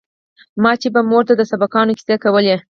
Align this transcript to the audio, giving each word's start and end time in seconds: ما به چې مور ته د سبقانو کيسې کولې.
ما 0.63 0.71
به 0.75 0.79
چې 0.81 0.87
مور 1.09 1.23
ته 1.29 1.33
د 1.37 1.41
سبقانو 1.51 1.97
کيسې 1.99 2.15
کولې. 2.23 2.55